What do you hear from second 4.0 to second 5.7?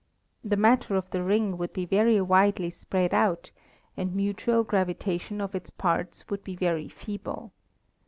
mutual gravitation of its